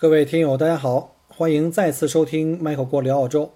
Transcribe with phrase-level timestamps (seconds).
[0.00, 3.50] 各位听友，大家好，欢迎再次收听 Michael 郭聊澳洲。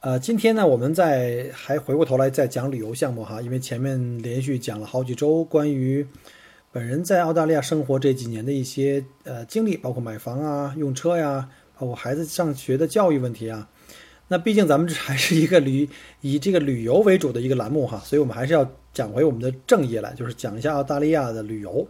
[0.00, 6.06] 呃，今天呢，我们在还回过头来再讲旅游项目哈，因为前面连续讲了好几周关于
[6.72, 11.46] 本人在澳大利亚生活这几年的一些呃经历，包括买房啊、用车呀，
[11.78, 13.68] 包括孩子上学的教育问题啊。
[14.28, 15.86] 那毕竟咱们这还是一个旅
[16.22, 21.86] 以这个旅游为主的一个栏目哈，所以我们还是要讲回我们的正业来，就是讲一下澳大利亚的旅游。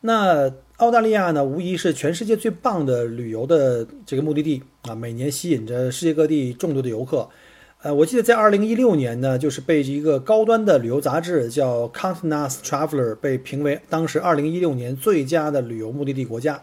[0.00, 7.26] 那澳大利亚呢，无疑是全世界最棒的旅游的这个目的地啊，每年吸引着世界各地众多的游客。
[7.80, 16.62] 呃，我记得在二零一六年呢，就是被一个高端的旅游杂志叫《Continental Traveler》被评为当时二零一六年最佳的旅游目的地国家。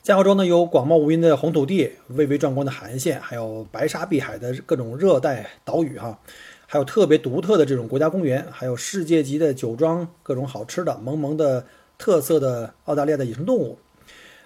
[0.00, 6.20] 在澳洲呢，有广袤无垠的红土地、蔚为壮观的海岸线，还有白沙碧海的各种热带岛屿哈，
[6.68, 11.66] 还有特别独特的这种国家公园，还有世界级的酒庄，各种好吃的，萌萌的。
[11.98, 13.78] 特色的澳大利亚的野生动物，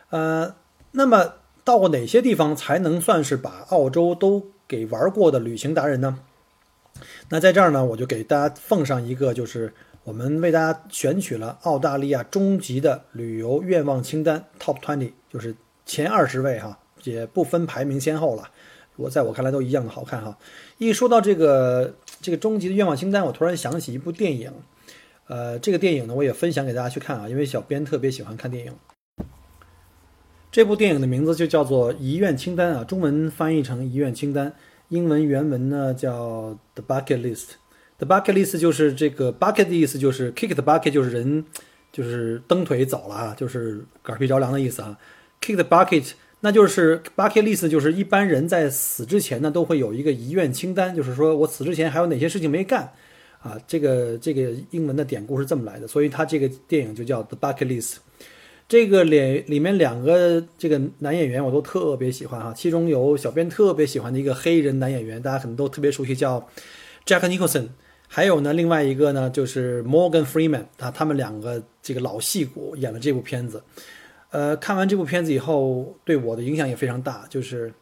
[0.08, 0.54] 呃，
[0.92, 6.18] 那么到过哪些地方才能算是把澳洲都给玩过的旅行达人呢？
[7.28, 9.72] 那在这儿呢，我就给大家奉上一个，就是
[10.04, 18.50] 我们为大家选取了澳大利亚终极的旅游愿望清单 Top Twenty，就是前二十位哈，也不分排名先后了。
[18.96, 20.36] 我在我看来都一样的好看哈。
[20.78, 24.52] 一说到这个这个终极的愿望清单，我突然想起一部电影。
[25.28, 28.72] 呃，这个电影呢，我也分享给大家去看啊，因为小编特别喜欢看电影。
[30.50, 34.50] 这部电影的名字就叫做《遗愿清单》啊，中文翻译成《遗愿清单》，
[34.88, 37.44] 英文原文呢叫《The Bucket List》。
[37.96, 41.44] The Bucket List 就是这个 bucket 的意思，就是 kick the bucket 就是人
[41.90, 44.98] 就是蹬腿走了啊，就是嗝屁着凉的意思啊。
[45.40, 52.92] kick the bucket 那就是 bucket list，就是一般人在死之前呢都会有一个遗愿清单，就是说我死之前还有哪些事情没干。
[53.42, 57.94] 啊，这个这个英文的典故是这么来的，所以它这个电影就叫《The Bucket List》。
[58.68, 66.48] 这个里里面两个这个男演员我都特别喜欢哈，其中有小编特别喜欢的一个黑人男演员，大家可能都特别熟悉，叫
[67.04, 67.68] Jack Nicholson。
[68.06, 73.62] 还有呢，另外一个呢就是 Morgan Freeman 啊，他们两个这个老戏骨演了这部片子。
[74.30, 77.72] 呃，看完这部片子以后，对我的影响也非常大，就是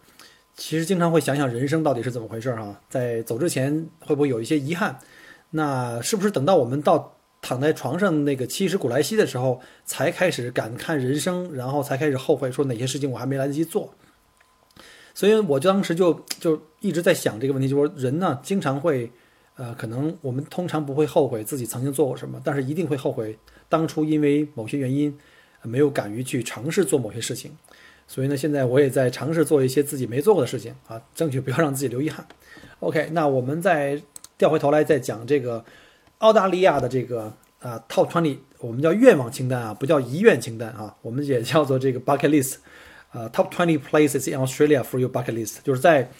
[0.57, 4.99] 其实经常会想想人生到底是怎么回事哈，在走之前会不会有一些遗憾？
[5.51, 13.95] 那是不是等到我们到躺在床上那个七十古来稀的时候，才开始感叹人生，然后才开始后悔说哪些事情我还没来得及做？
[15.15, 19.11] 所以我就当时就就一直在想这个问题，就说人呢，经常会，
[19.57, 23.37] 呃，可能我们通常不会后悔自己曾经做过什么，但是一定会后悔
[23.69, 25.19] 当初因为某些原因
[25.63, 27.57] 没有敢于去尝试做某些事情。
[28.07, 32.25] 所以呢，现在我也在尝试做一些自己没做过的事情啊，争取不要让自己留遗憾。
[32.79, 34.01] OK，那我们在。
[34.41, 35.63] 调回头来再讲这个
[36.19, 42.55] 澳大利亚的这个啊，Top Twenty，我们叫愿望清单啊，不叫遗愿清单啊，我们也叫做这个 Bucket List，
[43.11, 46.11] 啊，Top Twenty Places in Australia for your bucket list，就是在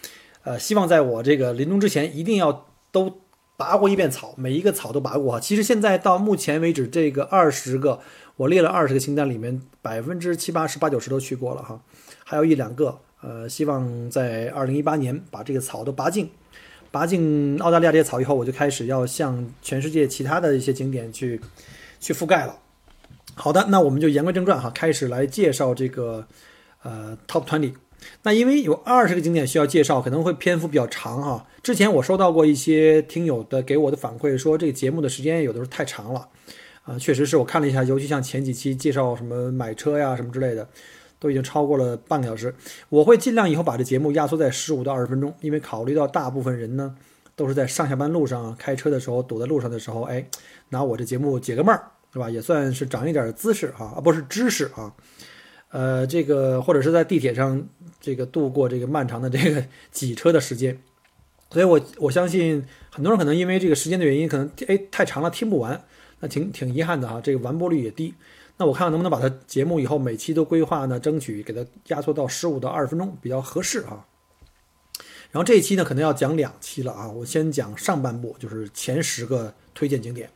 [0.43, 3.21] 呃，希望在我这个临终之前一定要都
[3.57, 5.41] 拔过一遍草，每一个草都拔过哈。
[5.41, 8.01] 其实现在到目前为止，这个二十个
[8.37, 11.81] 我列了二十个清单里面，百分之七八十八九十都去过了哈，
[12.25, 16.29] 还有一两个呃，希望在二零一八年把这个草都拔净。
[16.91, 21.41] 拔进澳大利亚这些草以后，我就开始要向全世界其他的一些景点去
[22.01, 22.59] 去覆盖了。
[23.35, 26.27] 好的，那我们就言归正传哈，开始来介绍这个
[26.83, 27.73] 呃 Top 20。
[28.23, 31.47] 那因为有二十个景点需要介绍，可能会篇幅比较长哈。
[31.63, 36.29] 之前我收到过一些听友的给我的反馈，说这个节目的时间有的时候太长了
[36.83, 40.67] 啊，确实是我看了一下，尤其像前几期介绍什么买车呀什么之类的。
[41.21, 42.53] 都已经超过了半个小时，
[42.89, 46.97] 我会尽量以后把这节目压缩在十五到二十分钟，因为考虑到大部分人呢
[47.37, 50.27] 都是在上下班路上开车的时候堵在路上的时候，哎，
[50.71, 52.31] 拿我这节目解个闷儿，是吧？
[52.31, 54.93] 也算是长一点姿势啊，啊，不是知识啊，
[55.71, 57.63] 呃，这个或者是在地铁上
[58.01, 60.81] 这个度过这个漫长的这个挤车的时间，
[61.51, 65.83] 所以我我相信很多人可能因为这个时间的原因，可能哎太长了听不完，
[66.21, 68.15] 那挺挺遗憾的哈，这个完播率也低。
[68.61, 74.05] 那我看看能不能把它节目以后每期都规划呢，争取给它压缩到十五到二十分钟比较合适啊。
[75.31, 77.09] 然后这一期呢，可能要讲两期了啊。
[77.09, 80.29] 我先讲上半部，就是前十个推荐景点。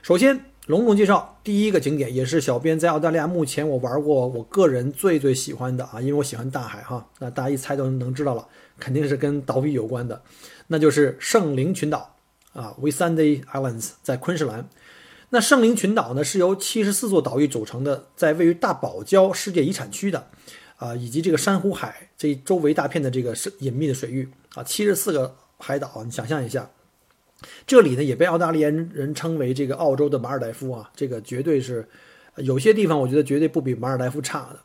[0.00, 7.06] 首先，隆重介绍第一个景点，也是小编在澳大利亚目前我玩过，我个人最最喜欢的啊，因为我喜欢大海哈。
[7.18, 10.22] 那大家一猜都能知道了，肯定是跟岛屿有关的，
[10.68, 12.16] 那就是圣灵群岛
[12.54, 14.66] 啊 w i s a n d y Islands，在昆士兰。
[15.30, 20.28] 那圣灵群岛呢，是由七十四座岛屿组成的，在位于大堡礁世界遗产区的。
[20.78, 26.70] 啊，以及这个珊瑚海这周围大片的这个是隐秘的水域啊，七十四个海岛，你想象一下，
[27.66, 31.88] 这里呢也被澳大利亚人称为这个澳洲的马尔代夫啊，这个绝对是
[32.36, 34.60] 有些地方我觉得绝对不比马尔代夫差的，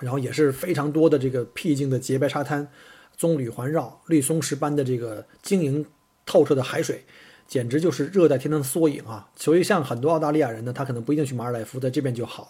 [0.00, 2.68] 然后也是非常多的这个僻静的洁白沙滩，
[3.16, 5.86] 棕榈环绕，绿松石般的这个晶莹
[6.26, 7.06] 透彻的海水，
[7.46, 9.28] 简直就是热带天堂的缩影啊！
[9.36, 12.48] 所以像很多澳大利亚人呢，他可能不一定去马尔代夫，在这边就好了。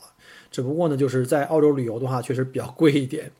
[0.51, 3.31] 只不过呢，就是在澳洲旅游的话，确实比较贵一点，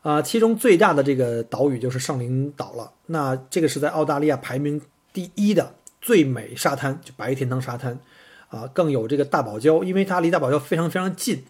[0.00, 2.92] 啊，其中最大的这个岛屿就是圣灵岛了。
[3.06, 4.80] 那这个是在澳大利亚排名
[5.12, 7.98] 第一的最美沙滩，就白天堂沙滩，
[8.48, 11.44] 啊，更有这个大堡礁，因为它离大堡礁非常非常近，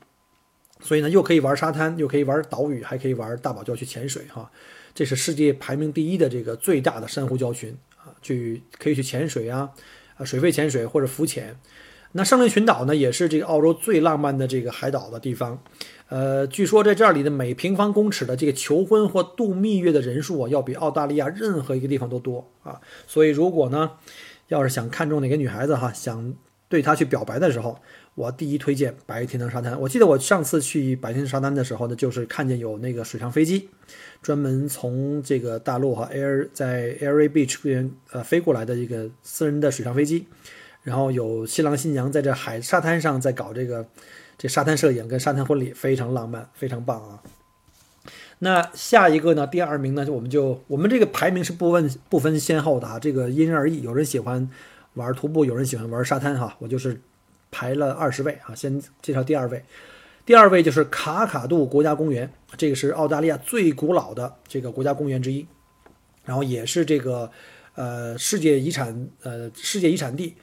[0.81, 4.51] 所以呢，又可以玩沙滩，又可以玩岛屿，还可以玩大堡礁去潜水，哈，
[4.95, 9.71] 这是世界排名第一的这个最大的珊瑚礁群啊，去可以去潜水啊，
[10.17, 11.57] 啊，水肺潜水或者浮潜。
[12.15, 15.63] 那圣灵群岛呢，也是这个澳洲最浪漫的这个海岛的地方，
[16.11, 22.79] 呃，据说在这里的每平方公尺的这个求婚或度蜜月的人数啊，要比澳大利亚任何一个地方都多啊。
[23.07, 23.93] 所以如果呢，
[24.49, 26.35] 要是想看中哪个女孩子哈，想
[26.69, 27.81] 对她去表白的时候，
[28.15, 29.81] 我第一推荐白天堂沙滩。
[29.81, 33.69] 我记得我上次去白天沙滩的时候呢，就是看见有那个水上飞机，
[34.21, 40.27] 专门从这个大陆哈 Air 在 Airy Beach 边呃飞过来的一个私人的水上飞机。
[40.83, 43.87] 然后有新郎新娘在这海沙滩上在搞这个
[44.37, 47.23] 这沙滩摄影跟沙滩婚礼，非常浪漫，非常棒啊。
[48.41, 49.47] 那下一个呢？
[49.47, 50.05] 第二名呢？
[50.05, 53.83] 就我们就我们这个排名是不问不分先后的啊，这个因人而异。
[53.83, 54.51] 有人喜欢
[54.95, 56.57] 玩徒步，有人喜欢玩沙滩哈。
[56.59, 57.01] 我就是
[57.53, 59.63] 排了二十位啊，先介绍第二位。
[60.27, 65.47] 第二位就是卡卡杜国家公园，这个是澳大利亚最古老的这个国家公园之一，
[66.25, 67.31] 然后也是这个
[67.75, 70.35] 呃世界遗产呃世界遗产地。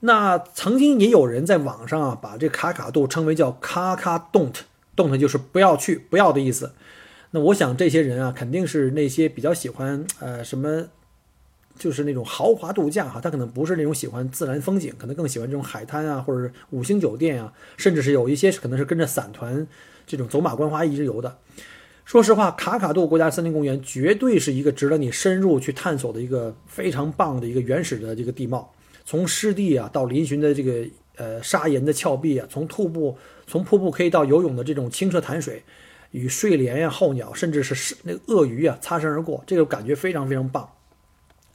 [0.00, 6.72] 那曾经也有人在网上啊，把这卡卡杜称为叫卡卡 don't，don't 就是不要去，不要的意思。
[7.32, 10.88] 那我想这些人啊，肯定是那些比较喜欢呃什么，
[11.78, 19.66] 就是那种豪华度假哈，他可能不是那种喜欢自然风景，可能更喜欢这种海滩啊，或者是五星酒店啊，甚至是有一些可能是跟着散团
[20.06, 21.36] 这种走马观花一日游的。
[22.04, 28.70] 说实话，卡卡杜国家森林公园绝对是一个值得你深入去探索的一个非常棒的一个原始的这个地貌。
[29.06, 30.86] 从湿地啊到嶙峋的这个
[31.16, 33.16] 呃砂岩的峭壁啊，从瀑布
[33.46, 35.62] 从瀑布可以到游泳的这种清澈潭水，
[36.10, 40.68] 与睡莲呀、候鸟，甚至是是那鳄鱼啊擦身而过，这个感觉非常非常棒。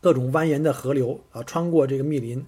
[0.01, 2.43] 各种蜿蜒的河流啊，穿过这个密林，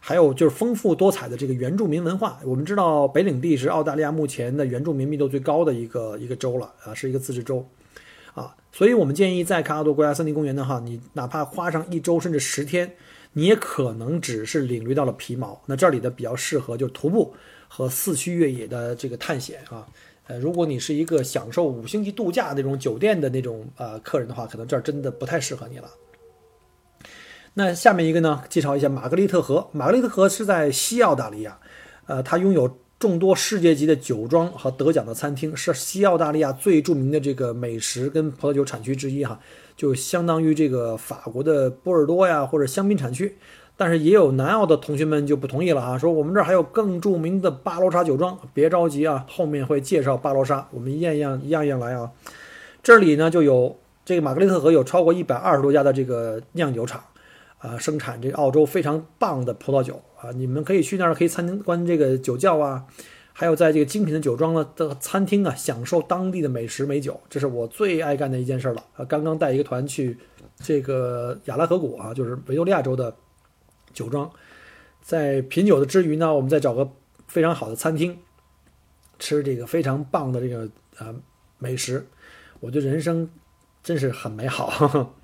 [0.00, 2.40] 还有就是丰富多彩的这个原住民文化。
[2.44, 7.66] 我们知道北领地是澳大利亚目前的原住民密度最高的一个一个州了啊，是一个自治州
[8.34, 12.92] 啊，所以我们建议在卡卡多国家森林公园呢哈，你哪怕花上一周甚至十天。
[13.34, 17.32] 你也可能只是领略到了皮毛，那这里的比较适合就是徒步
[17.66, 19.88] 和四驱越野的这个探险啊。
[20.26, 25.88] 呃，如果你是一个享受五星级度假那种酒店的那种呃客人的话，可能这儿真的不太适合你了。
[27.54, 29.68] 那下面一个呢，介绍一下玛格丽特河。
[29.72, 31.58] 玛格丽特河是在西澳大利亚，
[32.06, 39.38] 呃，它拥有众多世界级的酒庄和得奖的餐厅，是西澳大利亚最著名的这个美食跟葡萄酒产区之一哈。
[39.76, 43.36] 就相当于这个法国的波尔多呀，或者香槟产区，
[43.76, 52.10] 但是也有南澳的同学们就不同意了啊，说我们这儿还有更著名的巴罗沙酒庄，别着急啊，后面会介绍巴罗沙，我们一样一样一样一样来啊。
[52.82, 57.02] 这里呢就有这个玛格丽特河有超过一百二十多家的这个酿酒厂，
[57.62, 62.84] 啊，生产这澳洲非常棒的葡萄酒啊，你们可以去那儿可以参观这个酒窖啊。
[63.34, 69.02] 还有在这个精品的酒庄呢的餐厅啊，享受当地的美食美酒，这是我最爱干的一件事了啊！
[69.06, 70.18] 刚刚带一个团去
[70.58, 73.16] 这个亚拉河谷啊，就是维多利亚州的
[73.94, 74.30] 酒庄，
[75.00, 76.86] 在品酒的之余呢，我们再找个
[77.26, 78.18] 非常好的餐厅，
[79.18, 81.14] 吃这个非常棒的这个呃
[81.58, 82.06] 美食，
[82.60, 83.26] 我觉得人生
[83.82, 85.14] 真是很美好。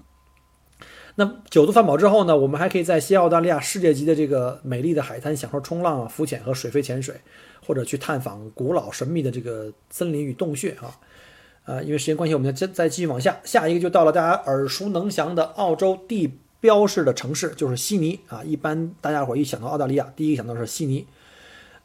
[1.18, 7.14] 那酒足饭饱之后呢，我们还可以在西澳大利亚世界级的这个美丽的海滩享受冲浪啊、浮潜和水肺潜水。
[7.60, 10.88] 或者去探访古老神秘的这个森林与洞穴啊，
[11.66, 18.42] 呃，因为时间关系，我们再再继续往下，下一个就到了大家耳熟能详的澳洲地标式的城市，就是悉尼啊。
[18.42, 21.06] 一般大家伙一想到澳大利亚，第一个想到是悉尼。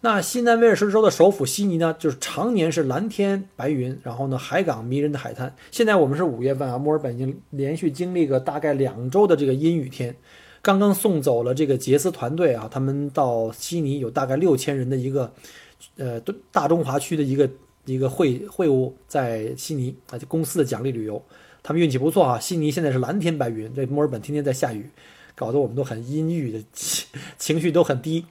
[0.05, 5.55] 那新南威尔士州的首府悉尼呢，就是常年是蓝天白云，然后呢海港迷人的海滩。
[5.71, 10.13] 现在我们是五月份啊，墨尔本已经连续经历个大概两周的这个阴雨天。
[10.61, 15.31] 刚刚送走了这个杰斯团队啊，他们到悉尼有大概六千人的一个，
[15.95, 17.49] 呃，大中华区的一个
[17.85, 21.23] 一个会会务在悉尼啊，就公司的奖励旅游。
[21.63, 24.89] 他们运气不错啊，悉尼现在是蓝天白云，这墨尔本天天在下雨，
[25.33, 26.61] 搞得我们都很阴郁的
[27.39, 28.25] 情绪都很低。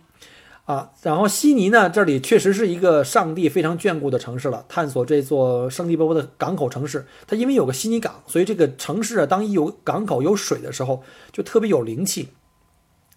[0.64, 4.64] 啊，然后悉尼呢，这里确实是一个上帝非常眷顾的城市了。
[4.68, 11.02] 探索这座生机勃勃的港口城市，它因为有个悉尼港，所以这个城市啊，当一有港口有水的时候，
[11.32, 12.28] 就特别有灵气。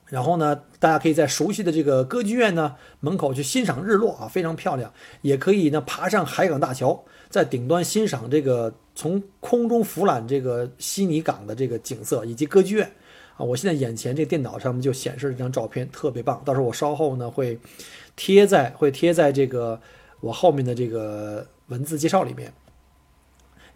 [0.07, 4.91] 然后呢，大家可以在熟悉的这个歌剧院呢门口去欣赏日落啊，非常漂亮。
[5.21, 12.91] 也可以呢爬上海港大桥，在顶端欣赏这个从空中俯览这个悉尼港的这个景色以及歌剧院。
[13.37, 16.41] 啊，我现在眼前这电脑上面就显示这张照片，特别棒。
[16.45, 17.59] 到时候我稍后呢会
[18.15, 19.79] 贴在会贴在这个
[20.21, 22.53] 我后面的这个文字介绍里面。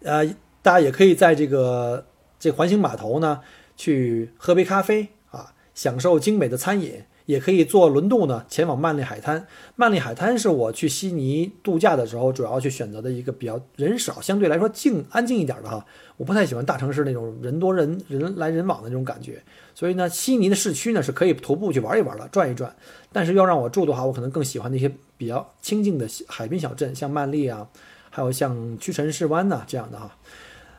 [0.02, 0.26] 呃，
[0.62, 2.06] 大家也可以在这个
[2.38, 3.40] 这环形码头呢
[3.76, 7.04] 去喝杯咖啡啊，享受精美的餐饮。
[7.30, 9.46] 也可以坐轮渡呢，前往曼丽海滩。
[9.76, 15.84] 曼丽海滩是我去悉尼度假的时候主要去选择的一个比较人少、相对来说静、安静一点的哈。
[16.16, 19.40] 我不太喜欢大城市那种人多人人来人往的那种感觉。
[19.74, 22.74] 所以呢，悉尼的市区呢是可以徒步去玩一玩的，转一转。
[23.12, 27.64] 但是要让我住的话，我可能更喜欢那些比较清静的海滨小镇，像曼丽啊，
[28.10, 30.10] 还有像屈臣氏湾呐这样的哈。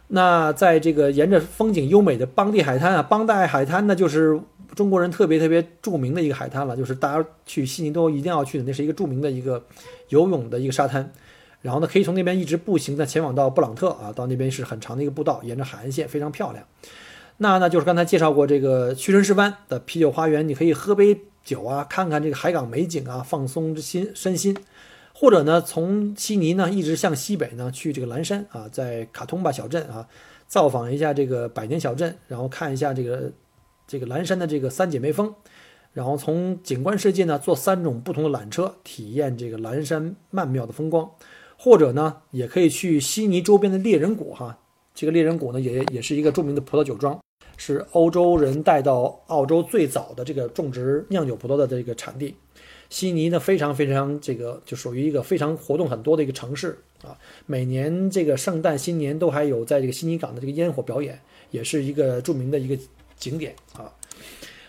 [0.09, 4.37] 那在这个沿着风景优美的邦蒂海滩啊，邦代海滩呢就是。
[4.75, 9.63] 中国人特别特别著名的一个海滩了，就是大家去悉尼都一定要去的，那是一个著名的一个
[10.09, 11.11] 游泳的一个沙滩。
[11.61, 16.65] 然后呢，可以从那边一直步行的前往到布朗特啊，到那边是很长的一个步道，沿着海岸线非常漂亮。
[17.37, 24.57] 那呢，就是刚才介绍过这个屈臣氏湾的啤酒花园，你可以喝杯酒啊，看看这个海港美景啊，放松心身心。
[25.13, 30.07] 或者呢，从悉尼呢一直向西北呢去这个蓝山啊，在卡通巴小镇啊，
[30.47, 33.31] 造访一下这个百年小镇，然后看一下这个。
[33.91, 35.35] 这个蓝山的这个三姐妹峰，
[35.91, 41.11] 然后从景观世界呢坐三种不同的缆车，体验这个蓝山曼妙的风光，
[41.57, 44.57] 或者呢也可以去悉尼周边的猎人谷哈，
[44.95, 47.19] 这个猎人谷呢也也是一个著名的葡萄酒庄，
[47.57, 52.33] 是欧洲人带到澳洲最早的这个种植酿酒葡萄的这个产地。
[52.89, 61.19] 悉尼呢非常非常这个就属于一个非常活动很多的一个城市啊，每年这个圣诞新年都还有在这个悉尼港的这个烟火表演，
[61.49, 62.81] 也是一个著名的一个。
[63.21, 63.93] 景点啊，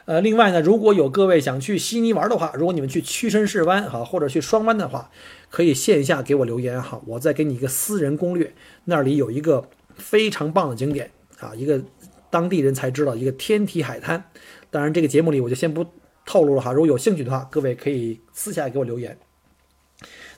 [0.04, 5.11] 呃，另外呢，如果有各位想去悉尼玩的话，如果你们去屈臣氏湾哈，或者去双湾的话，
[5.49, 8.52] 可以线下给我留言哈，我再给你一个私人攻略。
[8.85, 11.82] 那里有一个非常棒的景点啊，一个
[12.30, 14.23] 当地人才知道一个天体海滩。
[14.71, 15.87] 当然，这个节目里我就先不
[16.26, 16.73] 透露了哈。
[16.73, 19.16] 如果有兴趣的话，各位可以私下给我留言。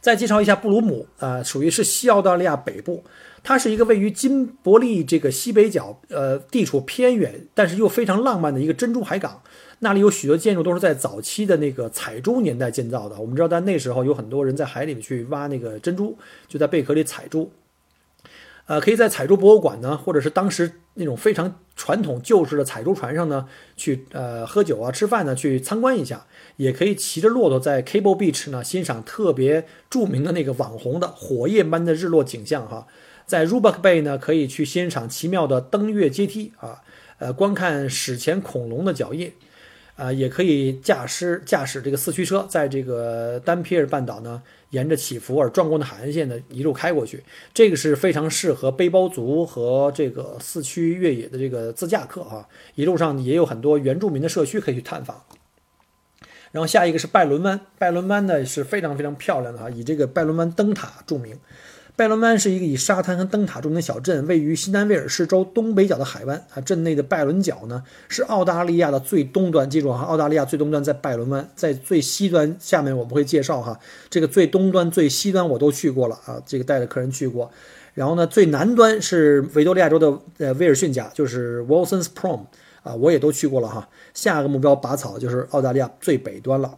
[0.05, 3.03] 再介绍一下布鲁姆呃，属于是西澳大利亚北部。
[3.43, 9.41] 它是一个位于金伯利这个西北角，呃，地处偏远，但是又非常浪漫的一个珍珠海港。
[9.79, 13.19] 那里有许多建筑都是在早期的那个采珠年代建造的。
[13.19, 17.51] 我们知道，在那时候有很多人在海里面去挖那个珍珠，就在贝壳里采珠。
[18.67, 26.27] 呃，可以在采珠博物馆呢，或者是当时那种非常传统旧式的采珠船上呢，去呃喝酒啊、吃饭呢，去参观一下。
[26.57, 32.87] 也可以骑着骆驼在 Cable Beach 呢，欣赏特别著名的那个网红的火焰般的日落景象哈。
[33.27, 36.83] 在 Rubak Bay 呢，可以去欣赏奇妙的登月阶梯啊，
[37.19, 39.33] 呃，观看史前恐龙的脚印，
[39.97, 47.23] 啊，也可以驾驶驾驶这个四驱车，在这个丹皮尔半岛呢，沿着起伏而壮观的海岸线呢，一路开过去。
[47.53, 55.23] 这个是非常适合背包族和这个四驱越野的这个自驾客啊，一路上也有很多原住民的社区可以去探访。
[56.51, 61.39] 然后下一个是拜伦湾，拜伦湾呢是非常非常漂亮的哈，以这个拜伦湾灯塔著名。
[61.97, 66.37] 拜伦湾是一个以沙滩和灯塔著名的小镇，位于新南威尔士州东北角的海湾。
[66.53, 69.71] 啊，镇内的拜伦角呢，是澳大利亚的最东端。
[69.71, 72.57] 记住哈，澳大利亚最东端在拜伦湾，在最西端。
[72.59, 73.79] 下面我们会介绍哈，
[74.11, 77.49] 这个最东端、最西端我都去过了啊，这个带着客人去过。
[77.93, 82.41] 然后呢，最南端是维多利亚州的呃威尔逊家，就是 Wilson's Prom
[82.83, 83.89] 啊，我也都去过了哈。
[84.15, 86.77] 下个目标拔草就是澳大利亚最北端了。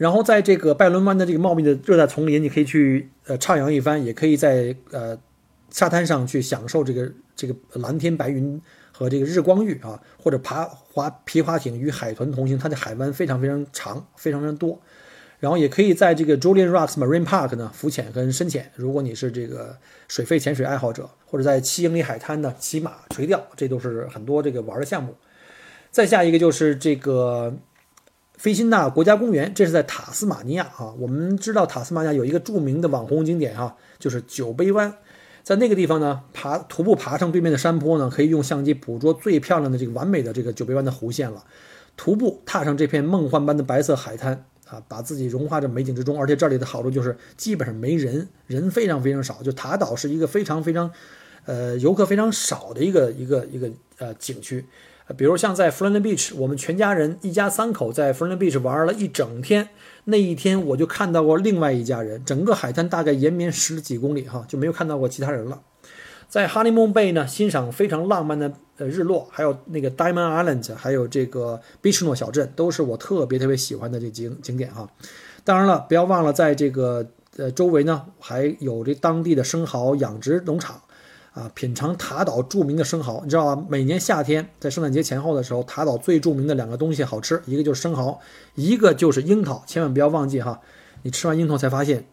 [0.00, 5.14] 然后在这个拜伦湾的这个茂密的热带丛林，你可以去呃徜徉一番，也可以在呃
[5.68, 8.58] 沙滩上去享受这个这个蓝天白云
[8.90, 12.58] 和这个日光浴啊，或者爬滑皮划艇与海豚同行。
[12.58, 14.80] 它的海湾非常非常长，非常非常多。
[15.38, 19.76] 然后也可以在这个 Julian Rocks Marine Park 呢浮潜跟深潜，如果你是这个
[20.08, 25.14] 水肺潜水爱好者，或者在七英里海滩呢骑马垂钓，这都是很多这个玩的项目。
[25.90, 27.54] 再下一个就是这个。
[28.40, 30.94] 菲辛纳国家公园，这是在塔斯马尼亚啊。
[30.98, 34.90] 我们知道塔斯马尼亚有一个著名的网红景点啊，就是酒杯湾。
[35.42, 41.44] 在那个地方呢，爬徒步爬上对面的山坡呢，可以用相机捕捉最漂亮的这个完美的这个酒杯湾的弧线了。
[41.98, 46.18] 徒步踏上这片梦幻般的白色海滩啊，把自己融化在美景之中。
[46.18, 49.42] 而且这里的好处就是基本上没人，人非常非常少。
[49.42, 50.90] 就塔岛是一个非常非常，
[51.44, 54.64] 呃，游客非常少的一个一个一个呃景区。
[55.16, 59.68] 比如像在 f l o r i d Beach，我们全家人一家三口在 f l o r i d Beach 玩了一整天。
[60.04, 65.60] 那一天我就看到过另外一家人，整个海滩大概延绵十几公里哈，就没有看到过其他人了。
[66.28, 74.88] 在 Honeymoon Bay 呢，欣赏非常浪漫的呃日落，还有那个 Diamond Island，还有这个 Beach No 小镇，都是我特别特别喜欢的这景景点哈。
[75.42, 77.04] 当然了，不要忘了在这个
[77.36, 80.80] 呃周围呢，还有这当地的生蚝养殖农场。
[81.32, 83.64] 啊，品尝塔岛著名的生蚝，你知道吗？
[83.68, 88.20] 每年夏天在圣诞节前后的时候，塔岛最著名的两个东西好吃，一个就是生蚝，
[88.56, 89.62] 一个就是樱桃。
[89.64, 90.60] 千万不要忘记哈，
[91.02, 92.04] 你吃完樱桃才发现，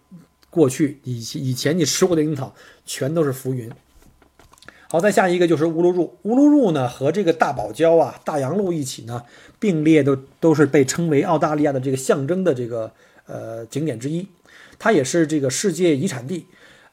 [0.52, 2.54] 过去以以前你吃过的樱桃
[2.86, 3.72] 全都是浮云。
[4.88, 9.24] 好，再下一个就是乌鲁入，乌鲁入呢和这个大堡礁啊、大洋路一起呢
[9.60, 12.92] 并列，都都是被称为澳大利亚的这个象征的这个
[13.26, 14.28] 呃景点之一，
[14.78, 16.46] 它也是这个世界遗产地。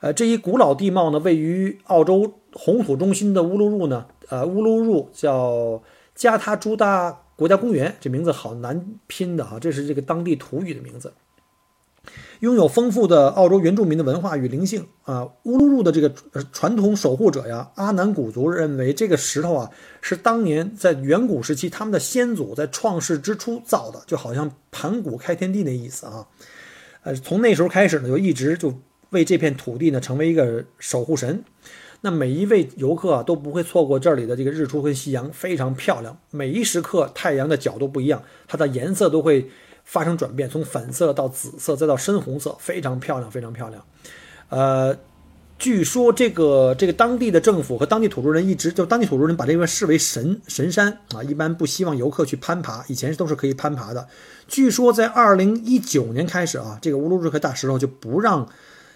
[0.04, 5.82] 呃，这一古老地貌呢，位于澳洲红土中心的乌鲁入呢，呃，乌鲁入叫
[6.14, 11.14] 加他朱达国家公园，这名字好难拼的哈，这是这个当地土语的名字。
[12.40, 16.12] 拥有丰富的澳洲原住民的文化与灵性啊，乌鲁入的这个
[16.52, 19.70] 传统守护者呀，阿南古族认为这个石头啊，
[20.02, 26.26] 是当年在远古时期他们的先祖在创世之初造的，就好像盘古开天地那意思啊。
[27.04, 28.74] 呃，从那时候开始呢，就一直就。
[29.14, 31.42] 为这片土地呢，成为一个守护神。
[32.02, 36.14] 那每一位游客啊，都不会错过这里的这个日出跟夕阳，非常漂亮。
[36.30, 39.48] 每一时刻太阳的角度不一样，它的颜色都会
[39.84, 43.82] 发生转变，从粉色到紫色，再到深红色，非常漂亮，非常漂亮。
[44.50, 44.94] 呃，
[45.58, 52.84] 据说这个这个当地的政府和当地土著人一直就当地土著人把这边视为神神山啊，一般不希望游客去攀爬。
[52.88, 54.06] 以前都是可以攀爬的。
[54.46, 58.46] 据说在二零一九年开始啊，这个乌鲁日克大石头就不让。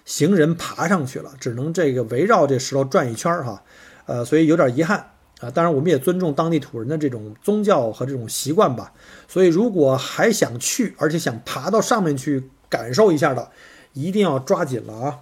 [0.08, 3.62] 行人爬上去了，只能这个围绕这石头转一圈儿哈，
[4.06, 5.50] 呃，所以有点遗憾啊。
[5.50, 8.90] 当然，我们也尊重当地土人的这种宗教和这种习惯吧。
[9.28, 13.50] 所以，如果还想去，而且想爬到上面去感受一下的，
[13.92, 15.18] 一定要抓紧了啊。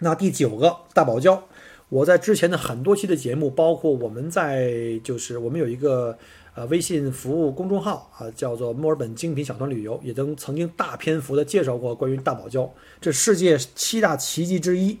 [0.00, 1.40] 那第九个大堡礁，
[1.88, 6.18] 我在之前的很多期的节目，包括我们在就是我们有一个。
[6.54, 12.68] 呃，微信服务公众号啊，叫做墨尔本精品小团旅游，也曾曾经大篇幅的介绍过关于大堡礁，
[13.00, 14.98] 这世界七大奇迹之一，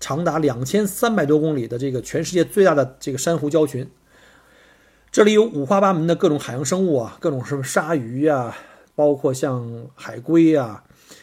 [0.00, 3.88] 长达两千三百多公里的这个全世界最大的这个珊瑚礁群。
[5.12, 8.56] 这里有五花八门的各种海洋生物啊，各种什么鲨鱼呀，
[8.94, 10.82] 包括像海龟呀，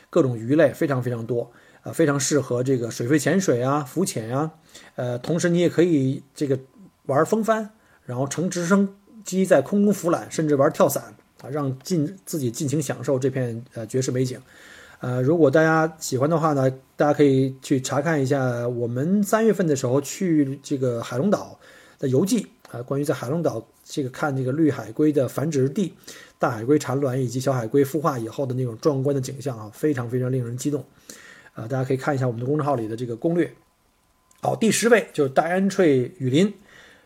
[0.10, 1.52] 各种鱼类非常非常多，
[1.84, 4.52] 呃，非常适合这个水肺潜水啊、浮潜呀，
[4.96, 6.58] 呃，同时你也可以这个
[7.08, 7.72] 玩风帆，
[8.06, 8.96] 然后乘直升。
[9.26, 14.40] 机在空中俯览，甚至玩跳伞啊，让尽自己尽情享受这片呃绝世美景。
[15.02, 21.60] 呃，如果大家喜欢的话呢，大家可以去查看一下我们三月份的时候去这个海龙岛
[22.00, 25.94] 的游记啊，关于在海龙岛这个看这个绿海龟的繁殖地、
[26.40, 30.84] 大海龟产卵以及小海龟孵化以后的那种壮观的景象啊，非常非常令人激动。
[31.54, 33.54] 啊，大家可以看一下我们的公众号里的这个攻略。
[34.42, 36.54] 好，第十位就是戴安翠雨林。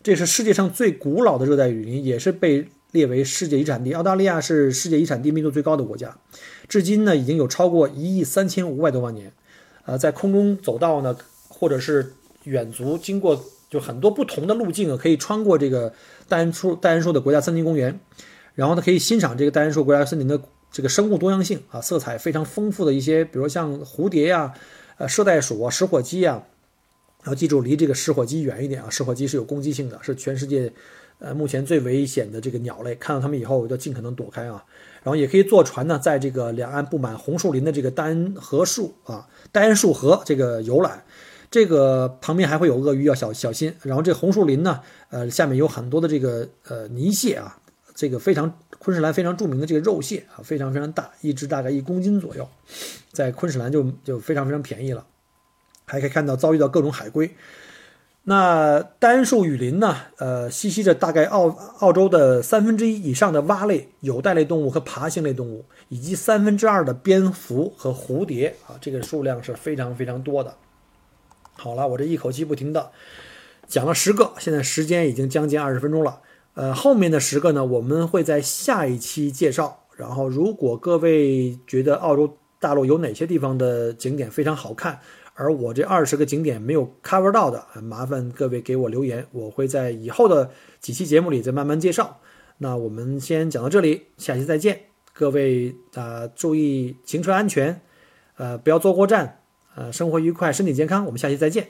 [0.02, 3.94] 这是世界上最古老的热带雨林，也是被列为世界遗产地。
[3.94, 6.18] 澳大利亚是世界遗产地密度最高的国家，
[6.70, 9.34] 至今呢已经有超过一亿三千五百多万年。
[9.86, 11.18] 呃，在空中走道呢，
[11.50, 12.14] 或者是
[12.46, 15.92] 远足，经过就很多不同的路径啊，可以穿过这个
[16.30, 18.00] 戴安树戴安树的国家森林公园，
[18.56, 24.54] 然后呢可以欣赏这个戴安树国家森林的这个生物多样性啊，色彩非常丰富的一些，比如像蝴蝶呀、
[24.98, 26.44] 呃缬带鼠啊、食火鸡啊。
[27.26, 28.90] 要记住，离这个食火鸡远一点啊！
[28.90, 30.72] 食火鸡是有攻击性的，是全世界，
[31.20, 32.96] 呃，目前最危险的这个鸟类。
[32.96, 34.64] 看到它们以后，要尽可能躲开啊！
[35.04, 41.04] 然后也可以坐船呢，在这个两岸布满红树林的这个丹河树啊，丹树河这个游览。
[41.52, 43.74] 这个旁边还会有鳄鱼，要小小心。
[43.82, 44.80] 然后这红树林呢，
[45.10, 47.60] 呃，下面有很多的这个呃泥蟹啊，
[47.96, 52.48] 这个非常昆士兰非常著名的这个肉蟹啊，非常非常大，一只大概一公斤左右，
[53.12, 55.06] 在昆士兰就就非常非常便宜了。
[55.90, 57.30] 还可以看到遭遇到各种海龟。
[58.24, 59.96] 那单树雨林呢？
[60.18, 61.48] 呃，栖息着大概澳
[61.80, 70.54] 澳洲的三分之一以上的蛙类、有袋类动物和爬行类动物，以及三分之二的蝙蝠和蝴蝶啊，这个数量是非常非常多的。
[71.54, 72.92] 好了，我这一口气不停的
[73.68, 76.20] 讲了十个，现在时间已经将近二十分钟了。
[76.54, 79.86] 呃，后面的十个呢，我们会在下一期介绍。
[79.96, 85.00] 然后，如果各位觉得澳洲大陆有哪些地方的景点非常好看，
[85.40, 92.18] 而我这二十个景点没有 cover 到的，麻烦各位给我留言，我会在以后的几期节目里再慢慢介绍。
[92.58, 94.78] 那我们先讲到这里，下期再见。
[95.14, 97.80] 各位啊、注意行车安全，
[98.36, 99.40] 呃，不要坐过站，
[99.76, 101.06] 呃，生活愉快，身体健康。
[101.06, 101.70] 我们下期再见。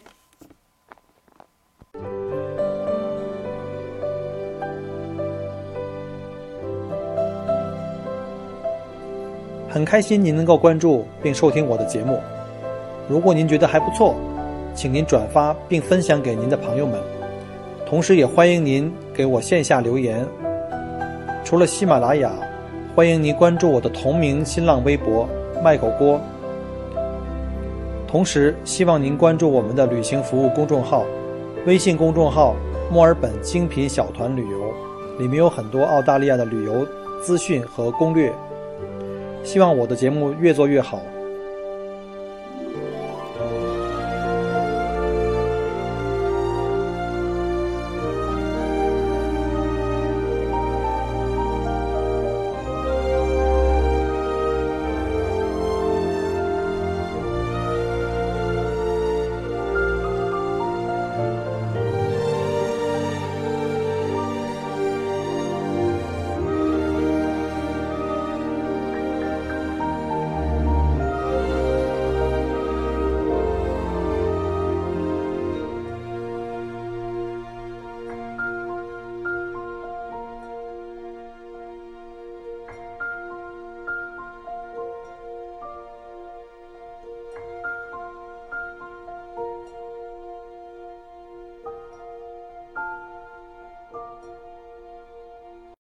[9.70, 12.20] 很开心您能够关注并收听我的节目。
[13.10, 14.16] 如果您觉得还不错，
[14.76, 17.00] 请您转发并分享给您的朋友们。
[17.84, 20.24] 同时，也欢迎您给我线下留言。
[21.44, 22.32] 除了喜马拉雅，
[22.96, 25.28] 欢迎您关注我的同名新浪微博
[25.64, 26.22] “麦口锅”。
[28.08, 31.04] 同时，希望您关注我们的旅行服务公众号，
[31.66, 32.56] 微信公众号
[32.94, 34.58] “墨尔本精品小团旅游”，
[35.18, 36.86] 里面有很多澳大利亚的旅游
[37.24, 38.32] 资讯和攻略。
[39.44, 41.02] 希望我的节目越做越好。